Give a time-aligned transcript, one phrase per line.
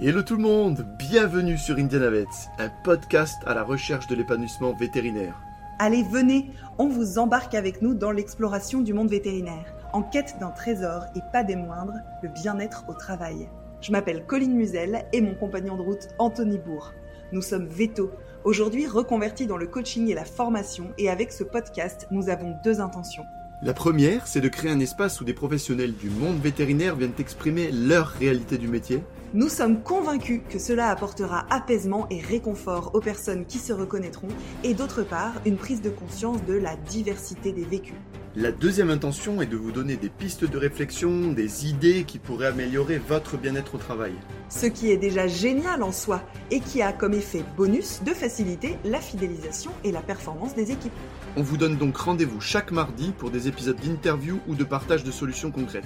[0.00, 2.24] Hello tout le monde, bienvenue sur Indianavets,
[2.60, 5.34] un podcast à la recherche de l'épanouissement vétérinaire.
[5.80, 10.52] Allez, venez, on vous embarque avec nous dans l'exploration du monde vétérinaire, en quête d'un
[10.52, 13.48] trésor et pas des moindres, le bien-être au travail.
[13.80, 16.92] Je m'appelle Colline Musel et mon compagnon de route Anthony Bourg.
[17.32, 18.12] Nous sommes Veto,
[18.44, 22.80] aujourd'hui reconvertis dans le coaching et la formation et avec ce podcast, nous avons deux
[22.80, 23.24] intentions.
[23.62, 27.72] La première, c'est de créer un espace où des professionnels du monde vétérinaire viennent exprimer
[27.72, 29.02] leur réalité du métier.
[29.34, 34.28] Nous sommes convaincus que cela apportera apaisement et réconfort aux personnes qui se reconnaîtront
[34.64, 37.94] et d'autre part une prise de conscience de la diversité des vécus.
[38.36, 42.46] La deuxième intention est de vous donner des pistes de réflexion, des idées qui pourraient
[42.46, 44.14] améliorer votre bien-être au travail.
[44.48, 48.78] Ce qui est déjà génial en soi et qui a comme effet bonus de faciliter
[48.86, 50.92] la fidélisation et la performance des équipes.
[51.36, 55.10] On vous donne donc rendez-vous chaque mardi pour des épisodes d'interview ou de partage de
[55.10, 55.84] solutions concrètes.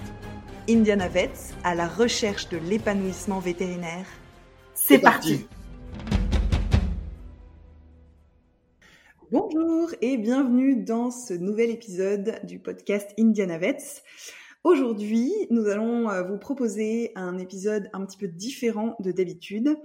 [0.69, 4.07] Indiana Vets à la recherche de l'épanouissement vétérinaire.
[4.75, 5.49] C'est parti.
[9.33, 14.05] Bonjour et bienvenue dans ce nouvel épisode du podcast Indiana Vets.
[14.63, 19.77] Aujourd'hui, nous allons euh, vous proposer un épisode un petit peu différent de d'habitude,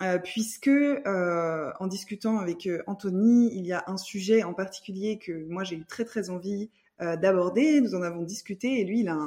[0.00, 5.44] euh, puisque euh, en discutant avec Anthony, il y a un sujet en particulier que
[5.50, 7.80] moi j'ai eu très très envie d'aborder.
[7.80, 9.18] Nous en avons discuté et lui, il a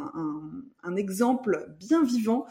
[0.83, 2.45] un exemple bien vivant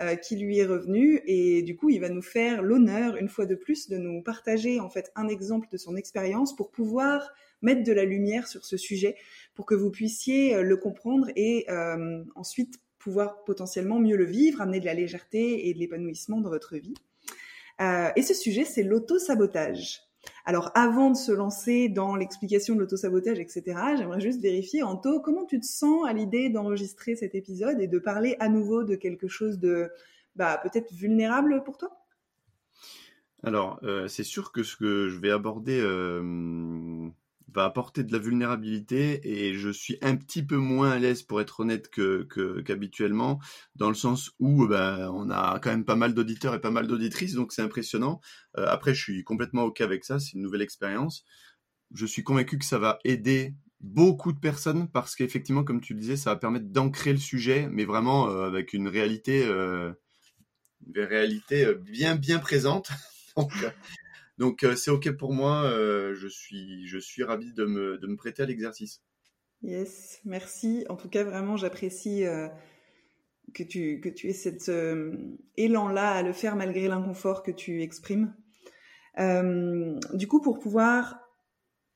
[0.00, 3.46] euh, qui lui est revenu et du coup il va nous faire l'honneur une fois
[3.46, 7.82] de plus de nous partager en fait un exemple de son expérience pour pouvoir mettre
[7.82, 9.16] de la lumière sur ce sujet
[9.56, 14.60] pour que vous puissiez euh, le comprendre et euh, ensuite pouvoir potentiellement mieux le vivre,
[14.60, 16.94] amener de la légèreté et de l'épanouissement dans votre vie.
[17.80, 20.07] et ce sujet, c'est l'auto-sabotage.
[20.44, 23.62] Alors avant de se lancer dans l'explication de l'autosabotage, etc.,
[23.96, 27.98] j'aimerais juste vérifier, Anto, comment tu te sens à l'idée d'enregistrer cet épisode et de
[27.98, 29.90] parler à nouveau de quelque chose de
[30.36, 31.90] bah, peut-être vulnérable pour toi?
[33.42, 37.08] Alors, euh, c'est sûr que ce que je vais aborder euh,
[37.52, 41.40] va apporter de la vulnérabilité et je suis un petit peu moins à l'aise pour
[41.40, 42.22] être honnête que
[42.62, 43.40] qu'habituellement
[43.74, 46.86] dans le sens où ben on a quand même pas mal d'auditeurs et pas mal
[46.86, 48.20] d'auditrices donc c'est impressionnant.
[48.58, 51.24] Euh, après je suis complètement ok avec ça, c'est une nouvelle expérience.
[51.94, 56.00] Je suis convaincu que ça va aider beaucoup de personnes parce qu'effectivement comme tu le
[56.00, 59.92] disais ça va permettre d'ancrer le sujet mais vraiment euh, avec une réalité euh,
[60.86, 62.90] une réalité bien bien présente.
[63.36, 63.52] donc
[64.38, 65.64] donc euh, c'est ok pour moi.
[65.64, 69.02] Euh, je suis je suis ravi de me de me prêter à l'exercice.
[69.62, 70.86] Yes, merci.
[70.88, 72.48] En tout cas, vraiment, j'apprécie euh,
[73.52, 74.70] que tu que tu aies cet
[75.56, 78.34] élan là à le faire malgré l'inconfort que tu exprimes.
[79.18, 81.20] du coup, pour pouvoir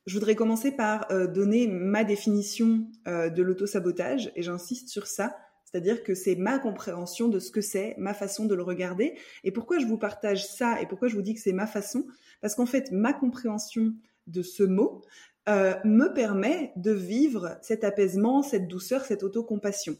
[0.06, 5.36] je voudrais commencer par donner ma définition de l'auto-sabotage et j'insiste sur ça
[5.72, 9.14] c'est-à-dire que c'est ma compréhension de ce que c'est, ma façon de le regarder.
[9.42, 12.06] Et pourquoi je vous partage ça et pourquoi je vous dis que c'est ma façon?
[12.42, 13.94] Parce qu'en fait, ma compréhension
[14.26, 15.00] de ce mot
[15.48, 19.96] euh, me permet de vivre cet apaisement, cette douceur, cette autocompassion.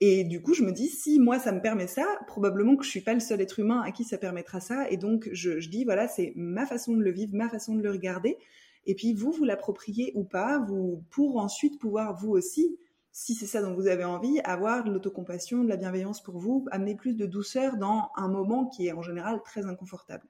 [0.00, 2.90] Et du coup, je me dis, si moi ça me permet ça, probablement que je
[2.90, 4.90] suis pas le seul être humain à qui ça permettra ça.
[4.90, 7.82] Et donc, je, je dis, voilà, c'est ma façon de le vivre, ma façon de
[7.82, 8.36] le regarder.
[8.84, 12.78] Et puis, vous, vous l'appropriez ou pas, vous, pour ensuite pouvoir vous aussi
[13.12, 16.66] si c'est ça dont vous avez envie, avoir de l'autocompassion, de la bienveillance pour vous,
[16.70, 20.24] amener plus de douceur dans un moment qui est en général très inconfortable.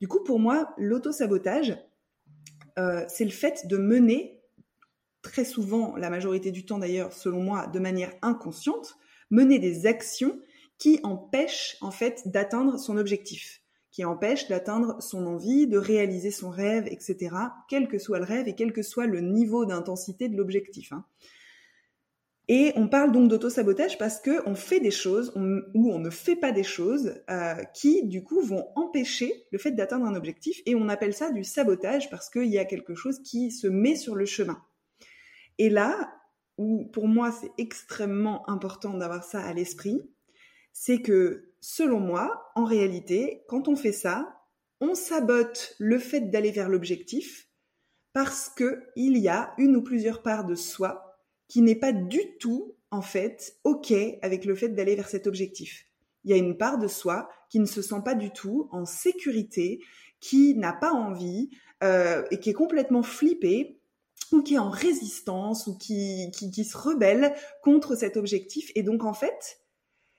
[0.00, 1.78] Du coup, pour moi, l'autosabotage,
[2.78, 4.42] euh, c'est le fait de mener,
[5.22, 8.96] très souvent, la majorité du temps d'ailleurs, selon moi, de manière inconsciente,
[9.30, 10.38] mener des actions
[10.78, 16.50] qui empêchent en fait d'atteindre son objectif, qui empêchent d'atteindre son envie, de réaliser son
[16.50, 17.34] rêve, etc.,
[17.68, 20.92] quel que soit le rêve et quel que soit le niveau d'intensité de l'objectif.
[20.92, 21.04] Hein.
[22.48, 26.36] Et on parle donc d'auto-sabotage parce que on fait des choses ou on ne fait
[26.36, 30.60] pas des choses euh, qui, du coup, vont empêcher le fait d'atteindre un objectif.
[30.64, 33.96] Et on appelle ça du sabotage parce qu'il y a quelque chose qui se met
[33.96, 34.62] sur le chemin.
[35.58, 36.12] Et là,
[36.58, 40.00] où pour moi c'est extrêmement important d'avoir ça à l'esprit,
[40.72, 44.42] c'est que, selon moi, en réalité, quand on fait ça,
[44.80, 47.48] on sabote le fait d'aller vers l'objectif
[48.12, 51.05] parce que il y a une ou plusieurs parts de soi
[51.48, 55.84] qui n'est pas du tout, en fait, OK avec le fait d'aller vers cet objectif.
[56.24, 58.84] Il y a une part de soi qui ne se sent pas du tout en
[58.84, 59.80] sécurité,
[60.20, 61.50] qui n'a pas envie
[61.84, 63.80] euh, et qui est complètement flippée
[64.32, 68.72] ou qui est en résistance ou qui, qui, qui se rebelle contre cet objectif.
[68.74, 69.60] Et donc, en fait,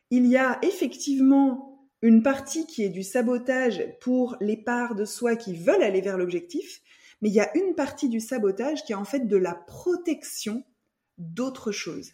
[0.10, 5.36] il y a effectivement une partie qui est du sabotage pour les parts de soi
[5.36, 6.82] qui veulent aller vers l'objectif,
[7.22, 10.64] mais il y a une partie du sabotage qui est en fait de la protection
[11.18, 12.12] d'autres choses.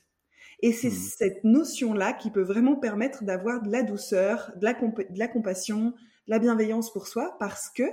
[0.62, 1.12] Et c'est mmh.
[1.18, 5.94] cette notion-là qui peut vraiment permettre d'avoir de la douceur, de la, de la compassion,
[6.28, 7.84] de la bienveillance pour soi, parce que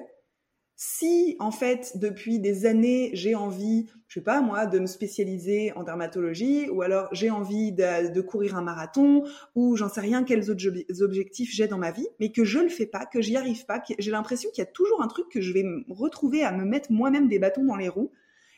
[0.82, 5.72] si en fait depuis des années j'ai envie, je sais pas moi, de me spécialiser
[5.76, 9.24] en dermatologie, ou alors j'ai envie de, courir un marathon,
[9.54, 12.70] ou j'en sais rien quels autres objectifs j'ai dans ma vie, mais que je le
[12.70, 15.28] fais pas, que j'y arrive pas, que j'ai l'impression qu'il y a toujours un truc
[15.28, 18.10] que je vais me retrouver à me mettre moi-même des bâtons dans les roues,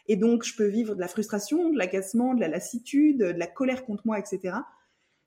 [0.07, 3.47] et donc je peux vivre de la frustration, de l'agacement, de la lassitude, de la
[3.47, 4.57] colère contre moi, etc.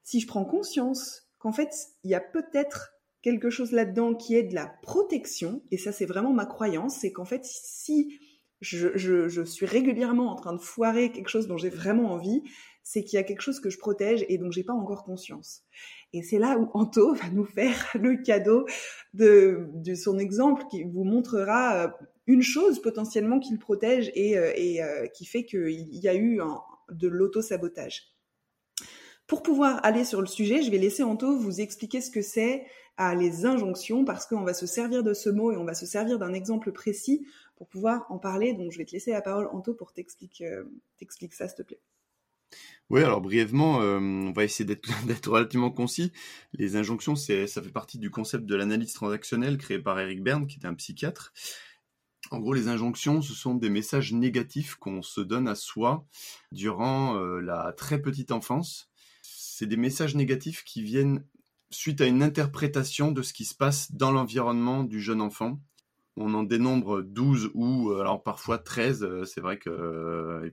[0.03, 1.73] Si je prends conscience qu'en fait
[2.03, 6.05] il y a peut-être quelque chose là-dedans qui est de la protection, et ça c'est
[6.05, 8.19] vraiment ma croyance, c'est qu'en fait si
[8.61, 12.41] je, suis régulièrement en train de foirer quelque chose dont j'ai vraiment envie,
[12.83, 15.63] c'est qu'il y a quelque chose que je protège et dont j'ai pas encore conscience.
[16.13, 18.65] Et c'est là où Anto va nous faire le cadeau
[19.13, 21.87] de, son exemple qui vous montrera euh,
[22.27, 26.39] une chose potentiellement qu'il protège et, euh, euh, qui fait qu'il y a eu
[26.89, 28.15] de l'auto-sabotage.
[29.27, 32.65] Pour pouvoir aller sur le sujet, je vais laisser Anto vous expliquer ce que c'est
[32.97, 35.85] à les injonctions parce qu'on va se servir de ce mot et on va se
[35.85, 37.25] servir d'un exemple précis
[37.55, 38.53] pour pouvoir en parler.
[38.53, 40.63] Donc je vais te laisser la parole Anto pour t'expliquer euh,
[41.31, 41.79] ça s'il te plaît.
[42.91, 44.65] Oui, alors brièvement, on va essayer
[45.07, 46.11] d'être relativement concis.
[46.53, 50.57] Les injonctions, ça fait partie du concept de l'analyse transactionnelle créé par Eric Berne, qui
[50.57, 51.33] était un psychiatre.
[52.31, 56.05] En gros, les injonctions, ce sont des messages négatifs qu'on se donne à soi
[56.51, 58.89] durant euh, la très petite enfance.
[59.21, 61.23] C'est des messages négatifs qui viennent
[61.69, 65.59] suite à une interprétation de ce qui se passe dans l'environnement du jeune enfant.
[66.17, 69.71] On en dénombre 12 ou euh, alors parfois 13, euh, c'est vrai qu'il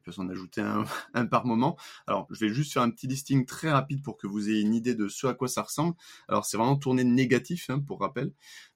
[0.02, 0.60] peut s'en ajouter
[1.14, 1.78] un, par moment.
[2.06, 4.74] Alors je vais juste faire un petit listing très rapide pour que vous ayez une
[4.74, 5.94] idée de ce à quoi ça ressemble.
[6.28, 8.32] Alors c'est vraiment tourné négatif hein, pour rappel.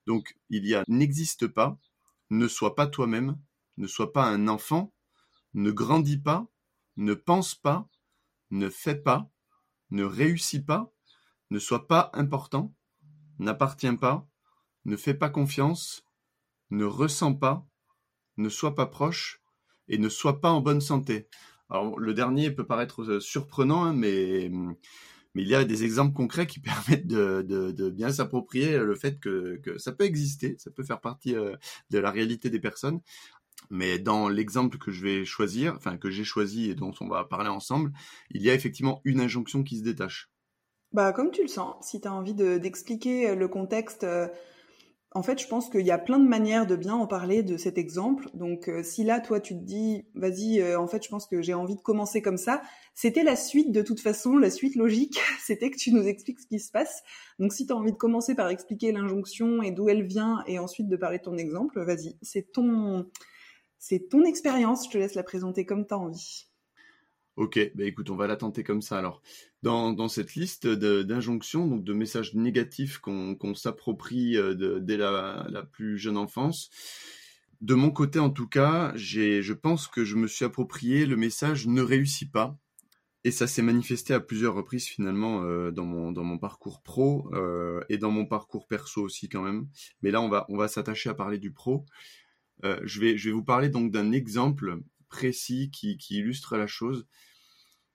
[0.06, 1.76] Donc il y a n'existe pas,
[2.30, 3.38] ne sois pas toi-même,
[3.76, 4.94] ne sois pas un enfant,
[5.54, 6.46] ne grandis pas,
[6.96, 7.88] ne pense pas,
[8.50, 9.30] ne fais pas,
[9.90, 10.92] ne réussis pas,
[11.50, 12.74] ne sois pas important,
[13.38, 14.26] n'appartiens pas,
[14.84, 16.04] ne fais pas confiance,
[16.70, 17.66] ne ressens pas,
[18.36, 19.42] ne sois pas proche
[19.88, 21.28] et ne sois pas en bonne santé.
[21.68, 24.50] Alors le dernier peut paraître euh, surprenant, hein, mais,
[25.36, 29.60] mais il y a des exemples concrets qui permettent de, bien s'approprier le fait que,
[29.76, 31.54] ça peut exister, ça peut faire partie euh,
[31.90, 33.00] de la réalité des personnes.
[33.68, 37.24] Mais dans l'exemple que je vais choisir, enfin que j'ai choisi et dont on va
[37.24, 37.92] parler ensemble,
[38.30, 40.30] il y a effectivement une injonction qui se détache.
[40.92, 44.28] Bah, comme tu le sens, si tu as envie d'expliquer euh, le contexte, euh,
[45.16, 47.56] en fait, je pense qu'il y a plein de manières de bien en parler de
[47.56, 48.28] cet exemple.
[48.34, 51.54] Donc, euh, si là, toi, tu te dis, vas-y, en fait, je pense que j'ai
[51.54, 52.60] envie de commencer comme ça,
[52.94, 56.46] c'était la suite de toute façon, la suite logique, c'était que tu nous expliques ce
[56.46, 57.02] qui se passe.
[57.38, 60.58] Donc, si tu as envie de commencer par expliquer l'injonction et d'où elle vient, et
[60.58, 63.10] ensuite de parler de ton exemple, vas-y, c'est ton,
[63.78, 66.46] c'est ton expérience, je te laisse la présenter comme tu as envie.
[67.36, 69.20] Ok, bah écoute, on va la tenter comme ça alors.
[69.62, 76.16] Dans, cette liste d'injonctions, donc de messages négatifs qu'on s'approprie euh, dès la, plus jeune
[76.16, 76.70] enfance,
[77.60, 81.66] de mon côté en tout cas, je pense que je me suis approprié le message
[81.66, 82.56] ne réussis pas.
[83.24, 87.28] Et ça s'est manifesté à plusieurs reprises finalement euh, dans, mon, dans mon parcours pro
[87.34, 89.66] euh, et dans mon parcours perso aussi quand même.
[90.00, 91.84] Mais là, on va, on va s'attacher à parler du pro.
[92.62, 94.78] je, vais, je vais vous parler donc d'un exemple
[95.16, 97.06] précis qui, illustre la chose.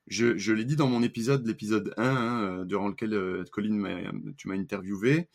[0.07, 3.43] Je, l'ai dit dans mon épisode, l'épisode 1, hein, euh, durant lequel euh,
[4.37, 5.29] tu m'as interviewé,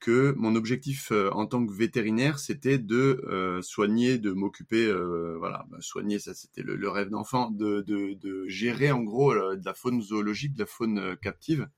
[0.00, 4.92] que mon objectif euh, en tant que vétérinaire, c'était de soigner, de m'occuper,
[5.38, 10.02] voilà, bah, soigner, ça c'était le, rêve d'enfant, de, gérer en gros de la faune
[10.02, 11.68] zoologique, de la faune captive.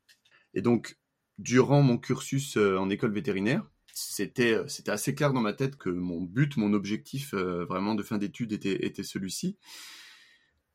[0.55, 0.97] Et donc,
[1.37, 3.71] durant mon cursus en école vétérinaire,
[4.09, 8.19] c'était c'était assez clair dans ma tête que mon but, mon objectif vraiment de fin
[8.19, 9.57] d'études était, était celui-ci.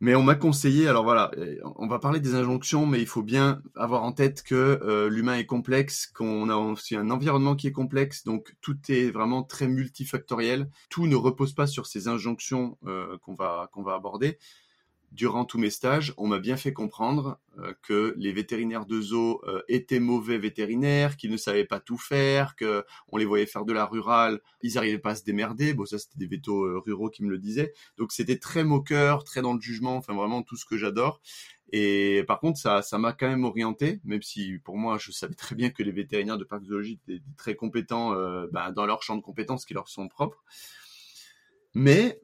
[0.02, 1.32] Mais on m'a conseillé, alors voilà,
[1.78, 4.54] on va parler des injonctions, mais il faut bien avoir en tête que
[4.84, 9.10] euh, l'humain est complexe, qu'on a aussi un environnement qui est complexe, donc tout est
[9.10, 10.70] vraiment très multifactoriel.
[10.90, 14.38] Tout ne repose pas sur ces injonctions euh, qu'on va qu'on va aborder
[15.16, 19.42] durant tous mes stages, on m'a bien fait comprendre euh, que les vétérinaires de zoo
[19.48, 23.64] euh, étaient mauvais vétérinaires, qu'ils ne savaient pas tout faire, que on les voyait faire
[23.64, 25.74] de la rurale, ils n'arrivaient pas à se démerder.
[25.74, 27.74] Bon, ça c'était des vétos euh, ruraux qui me le disaient.
[27.98, 31.22] Donc c'était très moqueur, très dans le jugement, enfin vraiment tout ce que j'adore.
[31.72, 35.34] Et par contre, ça, ça m'a quand même orienté, même si pour moi, je savais
[35.34, 38.14] très bien que les vétérinaires de parc zoologique étaient très compétents
[38.52, 40.44] bah, dans leur champ de compétences qui leur sont propres.
[41.74, 42.22] Mais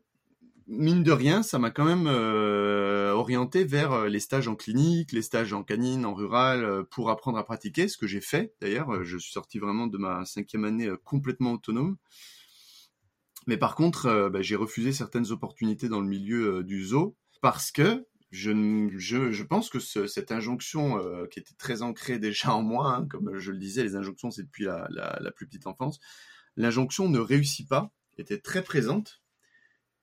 [0.72, 5.12] mine de rien, ça m'a quand même euh, orienté vers euh, les stages en clinique,
[5.12, 8.54] les stages en canine, en rural, euh, pour apprendre à pratiquer, ce que j'ai fait
[8.62, 9.04] d'ailleurs.
[9.04, 11.98] Je suis sorti vraiment de ma cinquième année complètement autonome.
[13.48, 18.06] Mais par contre, bah, j'ai refusé certaines opportunités dans le milieu du zoo parce que
[18.30, 23.40] je, pense que ce, cette injonction qui était très ancrée déjà en moi, hein, comme
[23.40, 26.00] je le disais, les injonctions c'est depuis la, la, la, plus petite enfance,
[26.56, 29.21] l'injonction ne réussit pas était très présente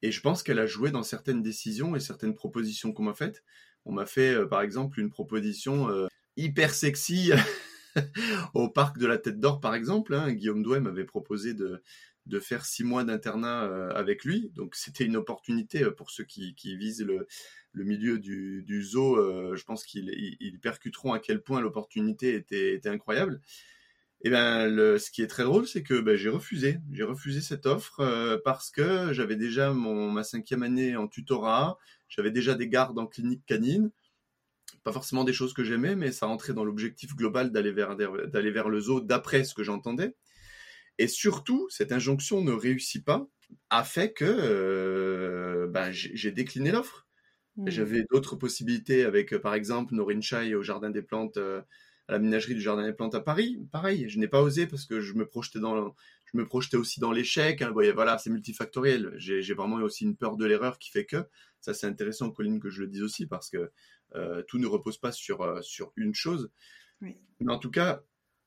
[0.02, 3.43] et je pense qu'elle a joué dans certaines décisions et certaines propositions qu'on m'a faites.
[3.85, 7.33] On m'a fait euh, par exemple une proposition euh, hyper sexy
[8.55, 10.14] au parc de la Tête d'Or par exemple.
[10.14, 10.33] Hein.
[10.33, 11.83] Guillaume Douai m'avait proposé de,
[12.26, 17.02] de faire six mois d'internat avec lui, donc c'était une opportunité pour ceux qui, visent
[17.02, 17.26] le
[17.73, 22.81] le milieu du, zoo, euh, je pense qu'ils ils, percuteront à quel point l'opportunité était,
[22.87, 23.40] incroyable.
[24.22, 26.80] Et ben, le, ce qui est très drôle, c'est que ben, j'ai refusé.
[26.92, 31.78] J'ai refusé cette offre euh, parce que j'avais déjà mon, ma cinquième année en tutorat,
[32.08, 33.90] j'avais déjà des gardes en clinique canine.
[34.82, 38.50] Pas forcément des choses que j'aimais, mais ça rentrait dans l'objectif global d'aller vers, d'aller
[38.50, 40.14] vers le zoo d'après ce que j'entendais.
[40.98, 43.28] Et surtout, cette injonction ne réussit pas,
[43.70, 47.06] a fait que euh, ben, j'ai décliné l'offre.
[47.56, 47.70] Mmh.
[47.70, 51.60] J'avais d'autres possibilités avec, par exemple, Norin Chai au Jardin des Plantes, euh,
[52.08, 53.58] à la ménagerie du Jardin des Plantes à Paris.
[53.70, 57.00] Pareil, je n'ai pas osé parce que je me projetais dans, je me projetais aussi
[57.00, 57.60] dans l'échec.
[57.60, 57.70] Hein.
[57.72, 59.12] voilà, c'est multifactoriel.
[59.18, 61.26] J'ai vraiment aussi une peur de l'erreur qui fait que,
[61.60, 63.70] ça c'est intéressant, Colline, que je le dise aussi parce que
[64.14, 66.50] euh, tout ne repose pas sur, euh, sur une chose.
[67.02, 67.18] Oui.
[67.40, 68.02] Mais en tout cas,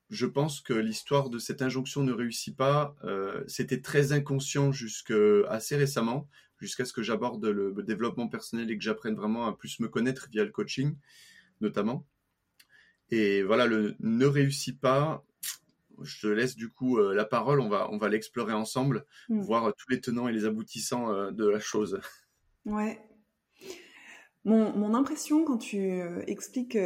[0.10, 2.96] je pense que l'histoire de cette injonction ne réussit pas.
[3.04, 5.14] Euh, C'était très inconscient jusque
[5.48, 6.28] assez récemment
[6.60, 10.28] jusqu'à ce que j'aborde le développement personnel et que j'apprenne vraiment à plus me connaître
[10.32, 10.96] via le coaching,
[11.60, 12.06] notamment.
[13.12, 15.24] Et voilà, le ne réussit pas.
[16.02, 17.60] Je te laisse du coup euh, la parole.
[17.60, 19.42] On va, on va l'explorer ensemble, mm.
[19.42, 22.00] voir tous les tenants et les aboutissants euh, de la chose.
[22.64, 23.02] Ouais.
[24.46, 26.78] Mon, mon impression quand tu euh, expliques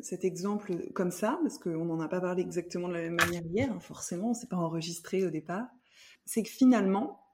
[0.00, 3.44] cet exemple comme ça, parce qu'on n'en a pas parlé exactement de la même manière
[3.46, 5.68] hier, hein, forcément, on s'est pas enregistré au départ,
[6.24, 7.25] c'est que finalement,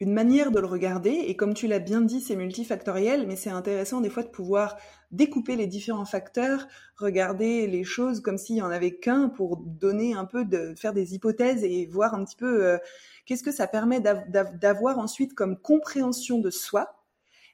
[0.00, 3.50] une manière de le regarder, et comme tu l'as bien dit, c'est multifactoriel, mais c'est
[3.50, 4.76] intéressant des fois de pouvoir
[5.12, 10.14] découper les différents facteurs, regarder les choses comme s'il y en avait qu'un pour donner
[10.14, 12.78] un peu de faire des hypothèses et voir un petit peu euh,
[13.24, 17.00] qu'est-ce que ça permet d'avoir ensuite comme compréhension de soi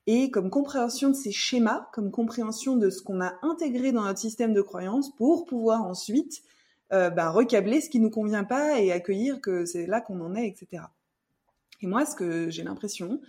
[0.06, 4.18] et comme compréhension de ces schémas, comme compréhension de ce qu'on a intégré dans notre
[4.18, 6.42] système de croyance pour pouvoir ensuite
[6.92, 10.34] euh, bah, recabler ce qui nous convient pas et accueillir que c'est là qu'on en
[10.34, 10.84] est, etc.
[11.80, 13.20] Et moi, ce que j'ai l'impression,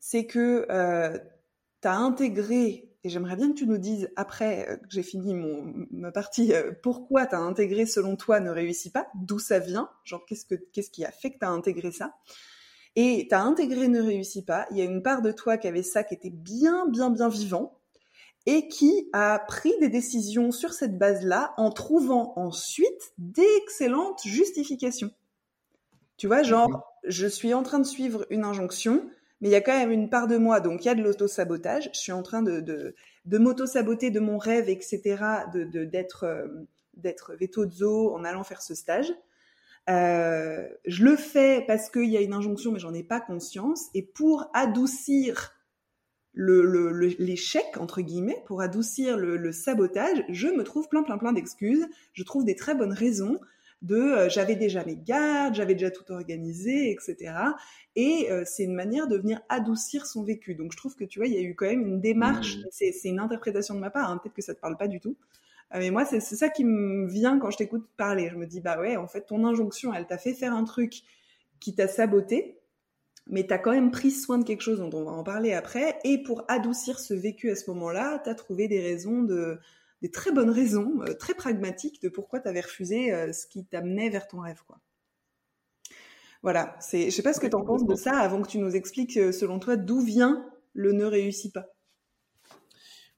[0.00, 1.18] c'est que euh,
[1.82, 5.34] tu as intégré, et j'aimerais bien que tu nous dises, après euh, que j'ai fini
[5.34, 9.58] mon, ma partie, euh, pourquoi tu as intégré selon toi ne réussit pas, d'où ça
[9.58, 12.14] vient, genre qu'est-ce, que, qu'est-ce qui a fait que tu as intégré ça?
[12.96, 15.68] Et tu as intégré ne réussit pas, il y a une part de toi qui
[15.68, 17.78] avait ça, qui était bien, bien, bien vivant,
[18.46, 25.10] et qui a pris des décisions sur cette base-là en trouvant ensuite d'excellentes justifications.
[26.16, 29.08] Tu vois, genre, je suis en train de suivre une injonction,
[29.40, 31.02] mais il y a quand même une part de moi, donc il y a de
[31.02, 31.90] l'auto-sabotage.
[31.92, 36.46] Je suis en train de, de, de m'auto-saboter de mon rêve, etc., de, d'être, euh,
[36.94, 37.36] d'être
[38.12, 39.12] en allant faire ce stage.
[39.88, 43.86] Euh, je le fais parce qu'il y a une injonction, mais j'en ai pas conscience.
[43.94, 45.54] Et pour adoucir
[46.32, 51.86] le, l'échec, entre guillemets, pour adoucir le, sabotage, je me trouve plein, plein, plein d'excuses.
[52.12, 53.40] Je trouve des très bonnes raisons
[53.82, 57.32] de euh, j'avais déjà mes gardes, j'avais déjà tout organisé, etc.
[57.96, 60.54] Et euh, c'est une manière de venir adoucir son vécu.
[60.54, 62.56] Donc je trouve que tu vois, il y a eu quand même une démarche.
[62.56, 62.64] Mmh.
[62.70, 64.10] C'est une interprétation de ma part.
[64.10, 65.16] Hein, peut-être que ça te parle pas du tout.
[65.74, 68.28] Euh, mais moi, c'est ça qui me vient quand je t'écoute parler.
[68.30, 71.02] Je me dis bah ouais, en fait, ton injonction, elle t'a fait faire un truc
[71.60, 72.60] qui t'a saboté,
[73.26, 75.52] mais tu as quand même pris soin de quelque chose dont on va en parler
[75.52, 75.98] après.
[76.04, 79.58] Et pour adoucir ce vécu à ce moment-là, tu as trouvé des raisons de
[80.02, 83.64] des très bonnes raisons, euh, très pragmatiques de pourquoi tu avais refusé euh, ce qui
[83.64, 84.62] t'amenait vers ton rêve.
[84.66, 84.80] Quoi.
[86.42, 88.58] Voilà, c'est, je sais pas ce que tu en penses de ça avant que tu
[88.58, 91.66] nous expliques, euh, selon toi, d'où vient le ne réussit pas.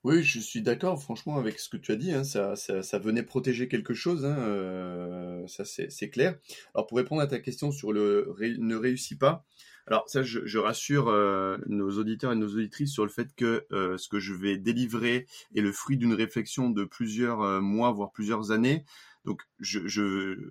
[0.03, 2.11] Oui, je suis d'accord, franchement, avec ce que tu as dit.
[2.11, 6.39] Hein, ça, ça, venait protéger quelque chose, hein, ça c'est clair.
[6.73, 9.45] Alors, pour répondre à ta question sur le ne réussit pas,
[9.87, 13.97] alors ça, je, rassure euh, nos auditeurs et nos auditrices sur le fait que euh,
[13.97, 18.11] ce que je vais délivrer est le fruit d'une réflexion de plusieurs euh, mois, voire
[18.11, 18.85] plusieurs années.
[19.25, 19.41] Donc,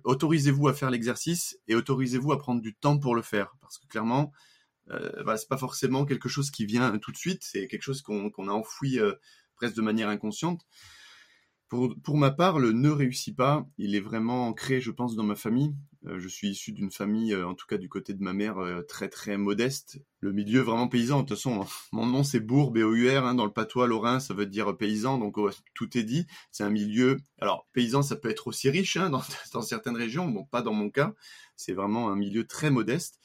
[0.03, 3.87] autorisez-vous à faire l'exercice et autorisez-vous à prendre du temps pour le faire, parce que
[3.87, 4.31] clairement,
[4.91, 7.43] euh, bah, c'est pas forcément quelque chose qui vient tout de suite.
[7.43, 8.99] C'est quelque chose qu'on a enfoui
[9.55, 10.65] presque de manière inconsciente.
[11.71, 15.37] Pour, ma part, le ne réussit pas, il est vraiment ancré, je pense, dans ma
[15.37, 15.73] famille.
[16.05, 18.57] Euh, je suis issu d'une famille, euh, en tout cas du côté de ma mère,
[18.57, 19.97] euh, très très modeste.
[20.19, 21.21] Le milieu vraiment paysan.
[21.21, 24.47] De toute façon, mon nom c'est Bourg, B-O-U-R, hein, dans le patois lorrain, ça veut
[24.47, 25.37] dire paysan, donc
[25.73, 26.27] tout est dit.
[26.51, 27.21] C'est un milieu.
[27.39, 29.23] Alors paysan, ça peut être aussi riche hein, dans,
[29.53, 31.13] dans certaines régions, bon pas dans mon cas.
[31.55, 33.17] C'est vraiment un milieu très modeste.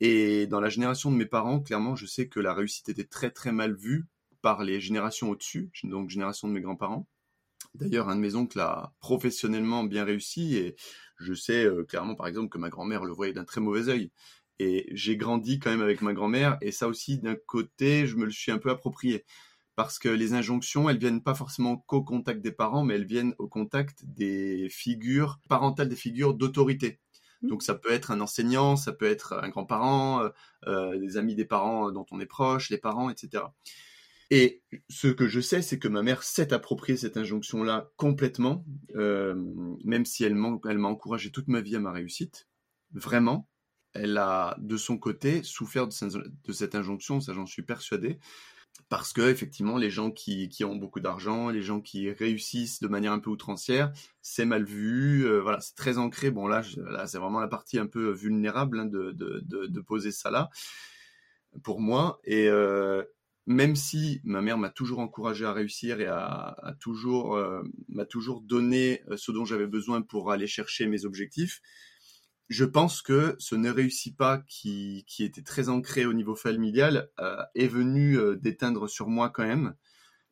[0.00, 3.30] Et dans la génération de mes parents, clairement, je sais que la réussite était très
[3.30, 4.06] très mal vue
[4.40, 7.06] par les générations au-dessus, donc génération de mes grands-parents.
[7.76, 10.76] D'ailleurs, un de mes oncles a professionnellement bien réussi et
[11.18, 14.10] je sais euh, clairement, par exemple, que ma grand-mère le voyait d'un très mauvais œil.
[14.58, 18.24] Et j'ai grandi quand même avec ma grand-mère et ça aussi, d'un côté, je me
[18.24, 19.24] le suis un peu approprié.
[19.74, 23.34] Parce que les injonctions, elles viennent pas forcément qu'au contact des parents, mais elles viennent
[23.38, 26.98] au contact des figures parentales, des figures d'autorité.
[27.42, 27.48] Mmh.
[27.48, 30.28] Donc ça peut être un enseignant, ça peut être un grand-parent, euh,
[30.66, 33.44] euh, des amis des parents dont on est proche, les parents, etc.
[34.30, 38.64] Et ce que je sais, c'est que ma mère s'est appropriée cette injonction-là complètement,
[38.96, 39.34] euh,
[39.84, 42.48] même si elle m'a, encouragé toute ma vie à ma réussite.
[42.92, 43.48] Vraiment,
[43.92, 48.18] elle a de son côté souffert de, cette injonction, ça j'en suis persuadé,
[48.88, 53.12] parce que effectivement, les gens qui, ont beaucoup d'argent, les gens qui réussissent de manière
[53.12, 53.92] un peu outrancière,
[54.22, 56.32] c'est mal vu, euh, voilà, c'est très ancré.
[56.32, 60.50] Bon là, là, c'est vraiment la partie un peu vulnérable hein, de, poser ça là
[61.62, 62.20] pour moi.
[62.24, 63.04] Et, euh,
[63.46, 68.40] même si ma mère m'a toujours encouragé à réussir et a, toujours euh, m'a toujours
[68.42, 71.60] donné euh, ce dont j'avais besoin pour aller chercher mes objectifs,
[72.48, 77.08] je pense que ce ne réussit pas qui, qui était très ancré au niveau familial
[77.20, 79.74] euh, est venu d'éteindre sur moi quand même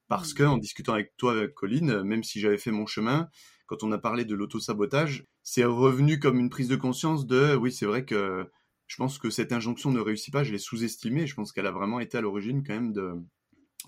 [0.09, 0.37] parce mmh.
[0.37, 3.29] que en discutant avec toi avec Colline, même si j'avais fait mon chemin,
[3.67, 7.73] quand on a parlé de l'auto-sabotage, c'est revenu comme une prise de conscience de oui,
[7.73, 8.47] c'est vrai que
[8.87, 11.73] je pense que cette injonction ne réussit pas, je l'ai sous-estimée, je pense qu'elle a
[11.73, 13.15] vraiment été à l'origine quand même de,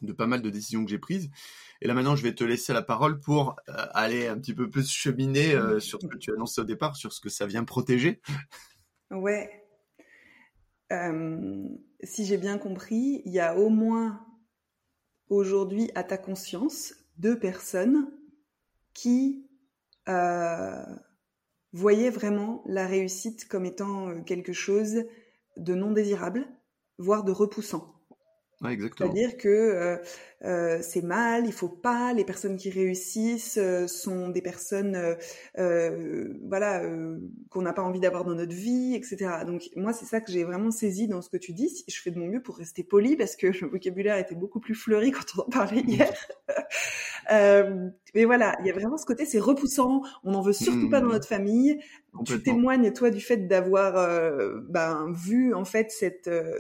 [0.03, 1.31] de pas mal de décisions que j'ai prises.
[1.81, 4.71] Et là maintenant, je vais te laisser la parole pour euh, aller un petit peu
[4.71, 7.65] plus cheminer euh, sur ce que tu annonçais au départ, sur ce que ça vient
[7.65, 8.21] protéger.
[9.11, 9.63] Ouais.
[10.93, 11.69] Euh,
[12.03, 14.25] si j'ai bien compris, il y a au moins
[15.29, 18.11] aujourd'hui à ta conscience deux personnes
[18.95, 19.43] qui
[21.77, 25.05] voyait vraiment la réussite comme étant euh, quelque chose
[25.57, 26.47] de non désirable,
[26.99, 27.93] voire de repoussant.
[28.63, 29.97] C'est-à-dire que euh,
[30.43, 32.15] euh, c'est mal, il faut pas.
[32.15, 34.99] Les personnes qui réussissent sont des personnes,
[35.55, 36.83] voilà,
[37.51, 39.45] qu'on n'a pas envie d'avoir dans notre vie, etc.
[39.47, 41.85] Donc moi, c'est ça que j'ai vraiment saisi dans ce que tu dis.
[41.87, 44.75] Je fais de mon mieux pour rester poli parce que le vocabulaire était beaucoup plus
[44.75, 46.11] fleuri quand on en parlait hier.
[48.17, 50.03] Euh, mais voilà, il y a vraiment ce côté, c'est repoussant.
[50.25, 51.13] On n'en veut surtout pas dans mmh.
[51.13, 51.79] notre famille.
[52.25, 56.59] Tu témoignes toi du fait d'avoir euh, ben, vu en fait cette, euh,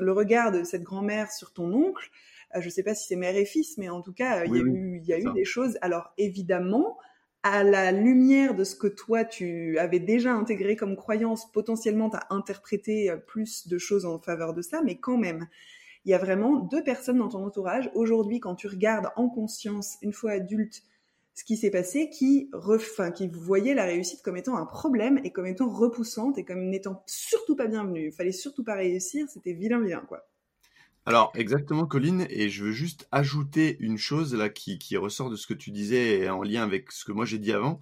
[0.00, 2.10] le regard de cette grand-mère sur ton oncle.
[2.54, 4.58] je ne sais pas si c'est mère et fils, mais en tout cas, il y
[4.58, 5.78] a eu, il y a eu des choses.
[5.80, 6.98] Alors évidemment,
[7.42, 12.16] à la lumière de ce que toi tu avais déjà intégré comme croyance, potentiellement tu
[12.16, 15.46] as interprété plus de choses en faveur de ça, mais quand même,
[16.04, 19.98] il y a vraiment deux personnes dans ton entourage aujourd'hui quand tu regardes en conscience
[20.02, 20.82] une fois adulte
[21.38, 25.30] ce qui s'est passé qui refin, qui voyait la réussite comme étant un problème et
[25.30, 28.08] comme étant repoussante et comme n'étant surtout pas bienvenue.
[28.08, 30.28] Il fallait surtout pas réussir, c'était vilain vilain quoi.
[31.06, 35.46] Alors exactement Colline, et je veux juste ajouter une chose là qui, ressort de ce
[35.46, 37.78] que tu disais en lien avec ce que moi j'ai dit avant.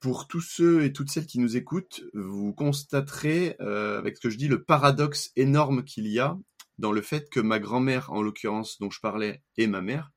[0.00, 4.28] Pour tous ceux et toutes celles qui nous écoutent, vous constaterez euh, avec ce que
[4.28, 6.36] je dis le paradoxe énorme qu'il y a
[6.78, 10.10] dans le fait que ma grand-mère, en l'occurrence, dont je parlais, et ma mère,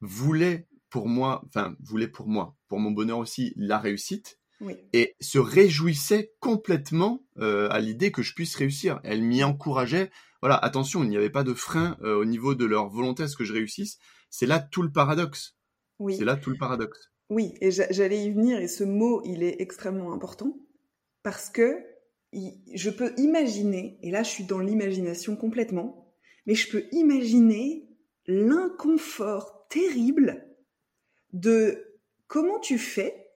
[0.00, 4.38] voulaient pour moi, enfin, voulaient pour moi, pour mon bonheur aussi, la réussite.
[4.92, 9.00] Et se réjouissaient complètement euh, à l'idée que je puisse réussir.
[9.02, 10.12] Elle m'y encourageait.
[10.40, 13.28] Voilà, attention, il n'y avait pas de frein euh, au niveau de leur volonté à
[13.28, 13.98] ce que je réussisse.
[14.30, 15.58] C'est là tout le paradoxe.
[15.98, 16.16] Oui.
[16.16, 17.10] C'est là tout le paradoxe.
[17.28, 20.56] Oui, et j'allais y venir, et ce mot, il est extrêmement important,
[21.24, 21.76] parce que
[22.32, 26.14] je peux imaginer, et là je suis dans l'imagination complètement,
[26.46, 27.88] mais je peux imaginer
[28.28, 30.53] l'inconfort terrible
[31.34, 33.28] de comment tu fais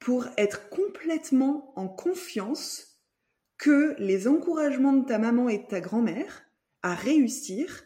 [0.00, 2.98] pour être complètement en confiance
[3.56, 6.42] que les encouragements de ta maman et de ta grand-mère
[6.82, 7.84] à réussir,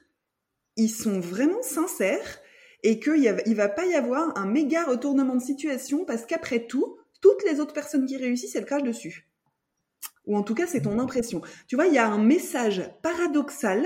[0.77, 2.41] ils sont vraiment sincères
[2.83, 6.99] et qu'il ne va pas y avoir un méga retournement de situation parce qu'après tout,
[7.21, 9.29] toutes les autres personnes qui réussissent, elles crachent dessus.
[10.27, 11.43] Ou en tout cas, c'est ton impression.
[11.67, 13.85] Tu vois, il y a un message paradoxal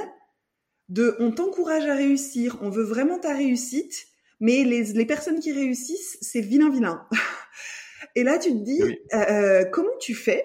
[0.88, 4.06] de on t'encourage à réussir, on veut vraiment ta réussite,
[4.42, 7.06] mais les, personnes qui réussissent, c'est vilain vilain.
[8.16, 8.82] Et là, tu te dis,
[9.14, 10.44] euh, comment tu fais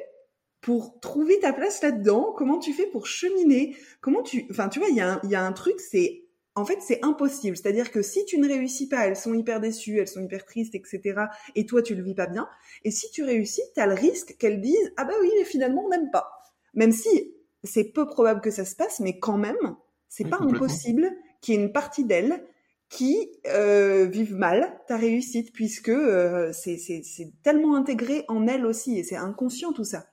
[0.61, 2.31] pour trouver ta place là-dedans?
[2.37, 3.75] Comment tu fais pour cheminer?
[3.99, 7.03] Comment tu, enfin, tu vois, il y, y, a un truc, c'est en fait, c'est
[7.03, 7.57] impossible.
[7.57, 10.75] C'est-à-dire que si tu ne réussis pas, elles sont hyper déçues, elles sont hyper tristes,
[10.75, 11.21] etc.
[11.55, 12.47] Et toi, tu le vis pas bien.
[12.83, 15.85] Et si tu réussis, tu as le risque qu'elles disent Ah bah oui, mais finalement,
[15.85, 16.29] on n'aime pas.
[16.75, 17.33] Même si
[17.63, 19.75] c'est peu probable que ça se passe, mais quand même,
[20.07, 22.43] c'est pas impossible qu'il y ait une partie d'elles
[22.89, 29.03] qui euh, vivent mal ta réussite, puisque euh, c'est tellement intégré en elles aussi, et
[29.03, 30.07] c'est inconscient tout ça.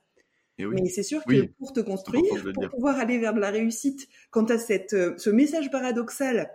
[0.57, 4.49] Mais c'est sûr que pour te construire, pour pouvoir aller vers de la réussite, quand
[4.51, 6.49] as cette, euh, ce message paradoxal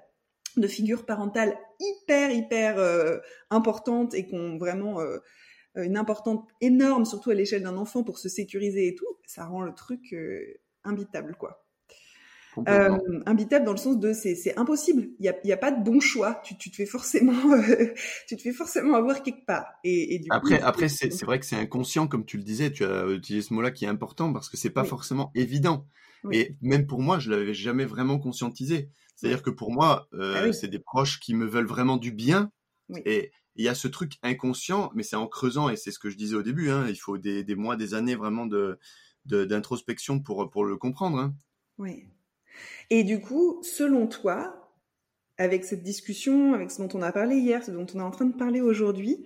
[0.57, 3.19] de figures parentales hyper hyper euh,
[3.51, 5.19] importantes et qui ont vraiment euh,
[5.77, 9.61] une importance énorme, surtout à l'échelle d'un enfant pour se sécuriser et tout, ça rend
[9.61, 10.15] le truc
[10.83, 11.65] imbitable quoi.
[12.59, 15.09] Euh, imbitable dans le sens de c'est impossible.
[15.19, 16.41] Il y a, y a, pas de bon choix.
[16.45, 17.33] Tu, tu te fais forcément
[18.29, 19.67] tu te fais forcément avoir quelque part.
[19.85, 22.73] Et, et du après coup, après c'est vrai que c'est inconscient comme tu le disais.
[22.73, 25.87] Tu as utilisé ce mot-là qui est important parce que c'est pas forcément évident.
[26.33, 28.91] Et même pour moi, je l'avais jamais vraiment conscientisé.
[29.17, 32.51] C'est-à-dire que pour moi, euh, ah c'est des proches qui me veulent vraiment du bien.
[33.07, 36.11] Et il y a ce truc inconscient, mais c'est en creusant, et c'est ce que
[36.11, 38.79] je disais au début, hein, il faut des, des, mois, des années vraiment de
[39.27, 41.19] d'introspection pour, pour le comprendre.
[41.19, 41.35] Hein.
[41.79, 42.07] Oui.
[42.91, 44.61] Et du coup, selon toi,
[45.39, 48.11] avec cette discussion, avec ce dont on a parlé hier, ce dont on est en
[48.11, 49.25] train de parler aujourd'hui,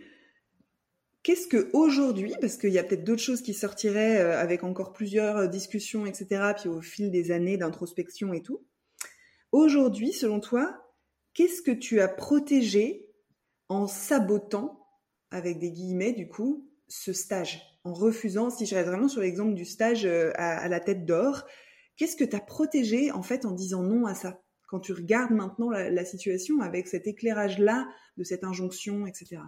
[1.24, 4.92] qu'est-ce que aujourd'hui, parce qu'il y a peut-être d'autres choses qui sortiraient euh, avec encore
[4.92, 8.62] plusieurs euh, discussions, etc., puis au fil des années d'introspection et tout,
[9.50, 10.94] aujourd'hui, selon toi,
[11.32, 13.08] qu'est-ce que tu as protégé
[13.68, 14.86] en sabotant,
[15.30, 19.54] avec des guillemets du coup, ce stage, en refusant, si je reste vraiment sur l'exemple
[19.54, 21.44] du stage euh, à la tête d'or,
[21.96, 24.40] Qu'est-ce que tu as protégé en fait en disant non à ça?
[24.66, 29.42] Quand tu regardes maintenant la, situation avec cet éclairage-là de cette injonction, etc.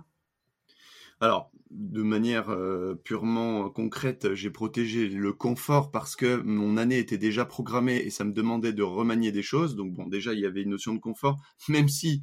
[1.21, 7.19] Alors, de manière euh, purement concrète, j'ai protégé le confort parce que mon année était
[7.19, 9.75] déjà programmée et ça me demandait de remanier des choses.
[9.75, 12.23] Donc bon, déjà, il y avait une notion de confort, même si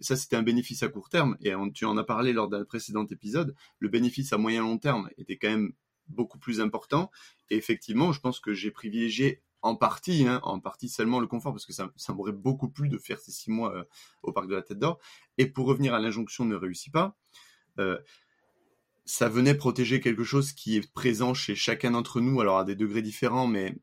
[0.00, 3.06] ça c'était un bénéfice à court terme, et tu en as parlé lors d'un précédent
[3.06, 5.72] épisode, le bénéfice à moyen long terme était quand même
[6.08, 7.10] beaucoup plus important.
[7.50, 11.52] Et effectivement, je pense que j'ai privilégié en partie, hein, en partie seulement le confort,
[11.52, 13.84] parce que ça, ça m'aurait beaucoup plu de faire ces six mois euh,
[14.22, 14.98] au parc de la Tête d'Or.
[15.36, 17.16] Et pour revenir à l'injonction ne réussit pas,
[17.78, 17.98] euh,
[19.04, 22.76] ça venait protéger quelque chose qui est présent chez chacun d'entre nous, alors à des
[22.76, 23.76] degrés différents, mais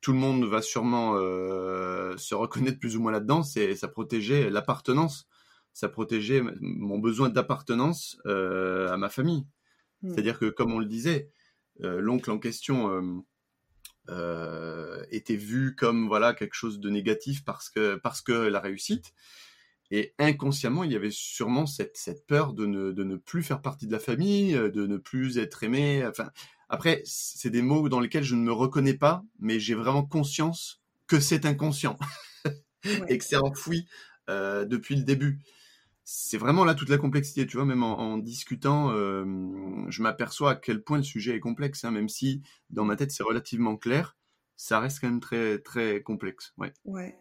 [0.00, 3.42] tout le monde va sûrement euh, se reconnaître plus ou moins là-dedans.
[3.42, 5.26] C'est ça protégeait l'appartenance,
[5.72, 9.46] ça protégeait mon besoin d'appartenance à ma famille.
[10.02, 10.12] Mmh.
[10.12, 11.30] C'est-à-dire que, comme on le disait,
[11.80, 13.24] l'oncle en question
[14.08, 19.12] euh, était vu comme voilà quelque chose de négatif parce que parce que la réussite.
[19.92, 23.60] Et inconsciemment il y avait sûrement cette, cette peur de ne, de ne plus faire
[23.60, 26.06] partie de la famille de ne plus être aimé.
[26.06, 26.30] Enfin
[26.68, 30.80] après c'est des mots dans lesquels je ne me reconnais pas mais j'ai vraiment conscience
[31.08, 31.98] que c'est inconscient
[33.08, 33.86] et que c'est enfoui
[34.30, 35.40] euh, depuis le début
[36.12, 39.24] c'est vraiment là toute la complexité, tu vois, même en, discutant, euh,
[39.90, 43.12] je m'aperçois à quel point le sujet est complexe, hein, même si dans ma tête
[43.12, 44.16] c'est relativement clair,
[44.56, 46.72] ça reste quand même très très complexe, ouais.
[46.84, 47.16] Ouais.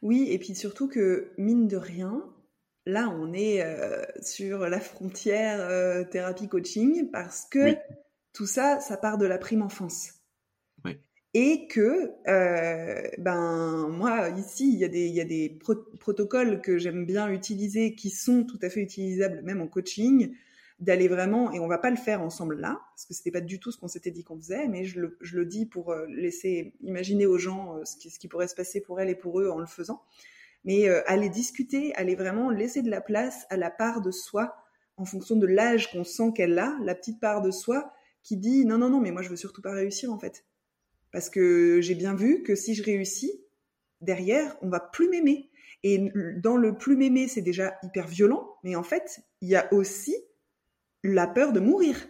[0.00, 2.22] Oui, et puis surtout que mine de rien,
[2.86, 7.74] là on est euh, sur la frontière euh, thérapie coaching parce que
[8.32, 10.17] tout ça, ça part de la prime enfance
[11.34, 15.58] et que euh, ben moi ici il y a des
[16.00, 20.34] protocoles que j'aime bien utiliser qui sont tout à fait utilisables même en coaching
[20.80, 23.60] d'aller vraiment et on va pas le faire ensemble là parce que c'était pas du
[23.60, 27.26] tout ce qu'on s'était dit qu'on faisait mais je le, dis pour euh, laisser imaginer
[27.26, 29.66] aux gens euh, ce qui, pourrait se passer pour elles et pour eux en le
[29.66, 30.02] faisant.
[30.64, 34.56] Mais aller discuter aller vraiment laisser de la place à la part de soi
[34.96, 37.92] en fonction de l'âge qu'on sent qu'elle a la petite part de soi
[38.24, 40.44] qui dit non non non mais moi je veux surtout pas réussir en fait
[41.12, 43.32] parce que j'ai bien vu que si je réussis,
[44.00, 45.50] derrière, on va plus m'aimer.
[45.84, 49.72] Et dans le plus m'aimer, c'est déjà hyper violent, mais en fait, il y a
[49.72, 50.16] aussi
[51.04, 52.08] la peur de mourir.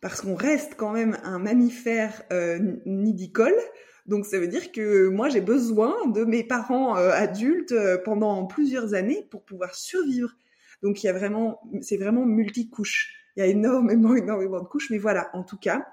[0.00, 3.54] Parce qu'on reste quand même un mammifère euh, nidicole,
[4.06, 8.44] donc ça veut dire que moi j'ai besoin de mes parents euh, adultes euh, pendant
[8.44, 10.30] plusieurs années pour pouvoir survivre.
[10.82, 13.14] Donc il y a vraiment, c'est vraiment multicouche.
[13.36, 15.86] Il y a énormément, énormément de couches, mais voilà, en tout cas,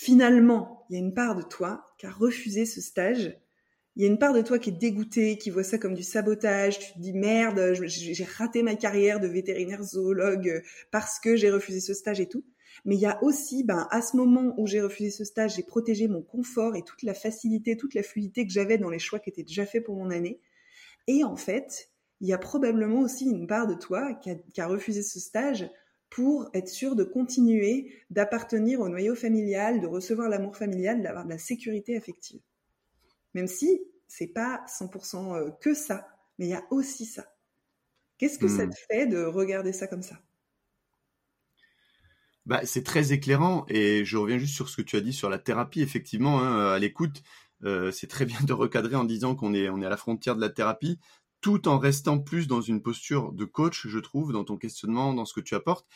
[0.00, 3.38] finalement, il y a une part de toi qui a refusé ce stage.
[3.96, 6.02] Il y a une part de toi qui est dégoûtée, qui voit ça comme du
[6.02, 6.78] sabotage.
[6.78, 11.80] Tu te dis merde, j'ai raté ma carrière de vétérinaire zoologue parce que j'ai refusé
[11.80, 12.46] ce stage et tout.
[12.86, 15.62] Mais il y a aussi, ben, à ce moment où j'ai refusé ce stage, j'ai
[15.62, 19.18] protégé mon confort et toute la facilité, toute la fluidité que j'avais dans les choix
[19.18, 20.40] qui étaient déjà faits pour mon année.
[21.08, 21.90] Et en fait,
[22.22, 25.20] il y a probablement aussi une part de toi qui a, qui a refusé ce
[25.20, 25.68] stage
[26.10, 31.30] pour être sûr de continuer d'appartenir au noyau familial, de recevoir l'amour familial, d'avoir de
[31.30, 32.40] la sécurité affective.
[33.34, 37.32] Même si c'est pas 100% euh, que ça, mais il y a aussi ça.
[38.18, 38.70] Qu'est-ce que ça hmm.
[38.70, 40.20] te fait de regarder ça comme ça?
[42.44, 45.30] Bah, c'est très éclairant et je reviens juste sur ce que tu as dit sur
[45.30, 45.82] la thérapie.
[45.82, 47.22] Effectivement, hein, à l'écoute,
[47.64, 50.34] euh, c'est très bien de recadrer en disant qu'on est, on est à la frontière
[50.34, 50.98] de la thérapie
[51.40, 55.24] tout en restant plus dans une posture de coach, je trouve, dans ton questionnement, dans
[55.24, 55.86] ce que tu apportes.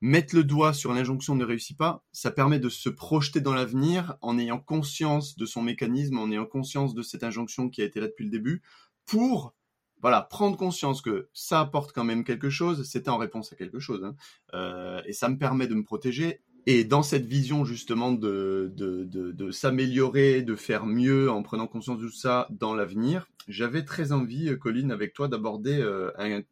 [0.00, 4.16] Mettre le doigt sur l'injonction ne réussit pas, ça permet de se projeter dans l'avenir
[4.20, 8.00] en ayant conscience de son mécanisme, en ayant conscience de cette injonction qui a été
[8.00, 8.62] là depuis le début,
[9.06, 9.54] pour
[10.02, 13.78] voilà, prendre conscience que ça apporte quand même quelque chose, c'était en réponse à quelque
[13.78, 14.14] chose, hein.
[14.52, 16.42] euh, et ça me permet de me protéger.
[16.66, 21.66] Et dans cette vision justement de, de, de, de s'améliorer, de faire mieux en prenant
[21.66, 26.10] conscience de tout ça dans l'avenir, j'avais très envie, euh, Colline, avec toi, d'aborder euh,
[26.16, 26.42] un,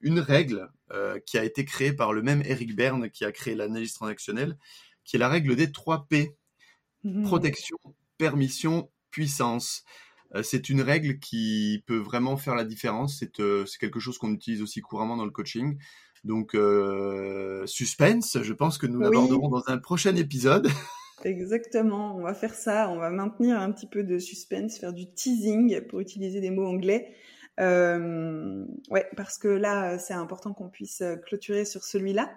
[0.00, 3.54] une règle euh, qui a été créée par le même Eric Berne qui a créé
[3.54, 4.58] l'analyse transactionnelle,
[5.04, 6.34] qui est la règle des 3 P.
[7.04, 7.24] Mmh.
[7.24, 7.78] Protection,
[8.18, 9.84] permission, puissance.
[10.34, 13.18] Euh, c'est une règle qui peut vraiment faire la différence.
[13.18, 15.78] C'est quelque chose qu'on utilise aussi couramment dans le coaching.
[16.24, 20.68] Donc, euh, suspense, je pense que nous l'aborderons dans un prochain épisode.
[21.24, 25.12] Exactement, on va faire ça, on va maintenir un petit peu de suspense, faire du
[25.12, 27.12] teasing pour utiliser des mots anglais.
[27.58, 32.30] Euh, ouais, parce que là, c'est important qu'on puisse clôturer sur celui-là.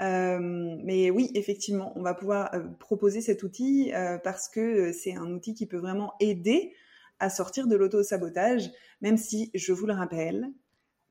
[0.00, 0.38] Euh,
[0.84, 5.66] mais oui, effectivement, on va pouvoir proposer cet outil parce que c'est un outil qui
[5.66, 6.74] peut vraiment aider
[7.20, 10.50] à sortir de l'auto-sabotage, même si, je vous le rappelle,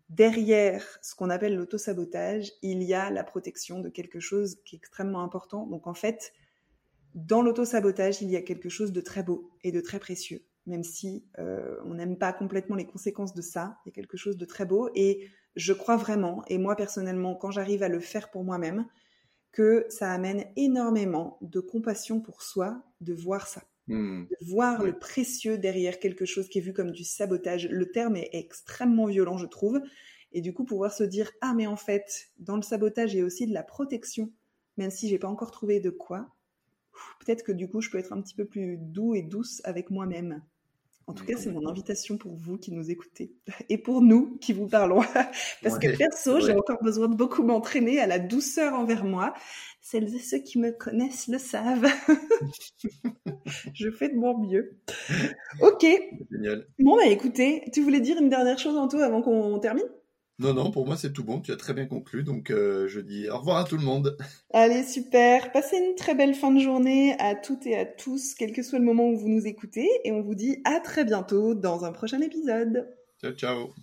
[0.10, 4.80] derrière ce qu'on appelle l'auto-sabotage, il y a la protection de quelque chose qui est
[4.80, 5.68] extrêmement important.
[5.68, 6.34] Donc en fait,
[7.14, 10.84] dans l'auto-sabotage, il y a quelque chose de très beau et de très précieux, même
[10.84, 13.78] si euh, on n'aime pas complètement les conséquences de ça.
[13.86, 17.36] Il y a quelque chose de très beau et je crois vraiment, et moi personnellement,
[17.36, 18.86] quand j'arrive à le faire pour moi-même,
[19.52, 23.64] que ça amène énormément de compassion pour soi de voir ça.
[23.88, 24.26] Hmm.
[24.26, 27.70] de voir le précieux derrière quelque chose qui est vu comme du sabotage.
[27.70, 29.80] Le terme est extrêmement violent, je trouve.
[30.34, 33.22] Et du coup, pouvoir se dire ah mais en fait, dans le sabotage, il y
[33.22, 34.34] a aussi de la protection,
[34.76, 36.36] même si j'ai pas encore trouvé de quoi.
[37.20, 39.90] Peut-être que du coup, je peux être un petit peu plus doux et douce avec
[39.90, 40.44] moi-même.
[41.08, 43.32] En tout cas, c'est mon invitation pour vous qui nous écoutez
[43.70, 45.02] et pour nous qui vous parlons.
[45.64, 49.34] Parce que perso, j'ai encore besoin de beaucoup m'entraîner à la douceur envers moi.
[49.80, 51.88] Celles et ceux qui me connaissent le savent.
[53.74, 54.78] Je fais de mon mieux.
[55.62, 55.86] Ok.
[56.30, 56.68] Génial.
[56.78, 59.88] Bon, bah écoutez, tu voulais dire une dernière chose en tout avant qu'on termine?
[60.40, 63.00] Non, non, pour moi c'est tout bon, tu as très bien conclu, donc euh, je
[63.00, 64.18] dis au revoir à tout le monde.
[64.54, 68.54] Allez, super, passez une très belle fin de journée à toutes et à tous, quel
[68.54, 71.56] que soit le moment où vous nous écoutez, et on vous dit à très bientôt
[71.56, 72.88] dans un prochain épisode.
[73.22, 73.74] Ciao, ciao.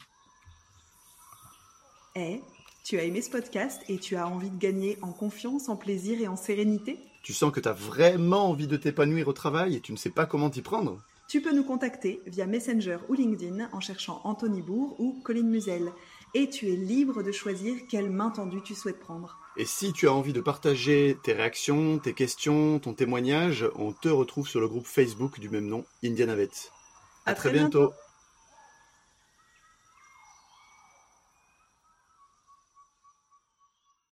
[2.15, 2.41] Eh,
[2.85, 6.21] tu as aimé ce podcast et tu as envie de gagner en confiance, en plaisir
[6.21, 7.01] et en sérénité?
[7.25, 10.11] Tu sens que tu as vraiment envie de t'épanouir au travail et tu ne sais
[10.11, 11.03] pas comment t'y prendre?
[11.27, 15.91] Tu peux nous contacter via Messenger ou LinkedIn en cherchant Anthony Bourg ou Colline Musel
[16.35, 19.39] et tu es libre de choisir quelle main tendue tu souhaites prendre.
[19.57, 24.09] Et si tu as envie de partager tes réactions, tes questions, ton témoignage, on te
[24.09, 26.51] retrouve sur le groupe Facebook du même nom, Indianavet.
[27.25, 27.93] À, très, bientôt.